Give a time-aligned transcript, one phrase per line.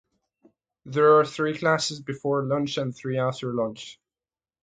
[0.83, 3.99] There are three classes before lunch and three after lunch.